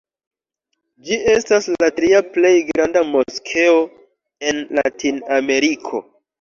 [1.09, 3.79] Ĝi estas la tria plej granda moskeo
[4.49, 6.05] en Latin-Ameriko.